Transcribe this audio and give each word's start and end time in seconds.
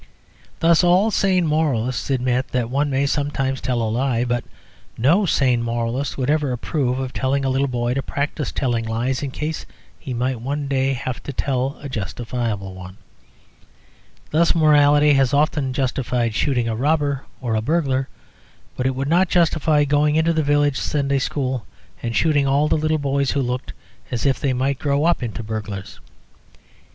Thus, 0.61 0.83
all 0.83 1.11
sane 1.11 1.45
moralists 1.45 2.09
admit 2.09 2.47
that 2.47 2.71
one 2.71 2.89
may 2.89 3.05
sometimes 3.05 3.61
tell 3.61 3.83
a 3.83 3.83
lie; 3.87 4.25
but 4.25 4.43
no 4.97 5.27
sane 5.27 5.61
moralist 5.61 6.17
would 6.17 6.27
approve 6.27 6.97
of 6.97 7.13
telling 7.13 7.45
a 7.45 7.49
little 7.51 7.67
boy 7.67 7.93
to 7.93 8.01
practise 8.01 8.51
telling 8.51 8.83
lies, 8.83 9.21
in 9.21 9.29
case 9.29 9.63
he 9.99 10.11
might 10.15 10.41
one 10.41 10.67
day 10.67 10.93
have 10.93 11.21
to 11.21 11.31
tell 11.31 11.77
a 11.83 11.87
justifiable 11.87 12.73
one. 12.73 12.97
Thus, 14.31 14.55
morality 14.55 15.13
has 15.13 15.35
often 15.35 15.71
justified 15.71 16.33
shooting 16.33 16.67
a 16.67 16.75
robber 16.75 17.25
or 17.39 17.53
a 17.53 17.61
burglar. 17.61 18.09
But 18.75 18.87
it 18.87 18.95
would 18.95 19.07
not 19.07 19.29
justify 19.29 19.83
going 19.83 20.15
into 20.15 20.33
the 20.33 20.41
village 20.41 20.79
Sunday 20.79 21.19
school 21.19 21.67
and 22.01 22.15
shooting 22.15 22.47
all 22.47 22.67
the 22.67 22.73
little 22.75 22.97
boys 22.97 23.29
who 23.29 23.41
looked 23.43 23.71
as 24.09 24.25
if 24.25 24.39
they 24.39 24.51
might 24.53 24.79
grow 24.79 25.05
up 25.05 25.21
into 25.21 25.43
burglars. 25.43 25.99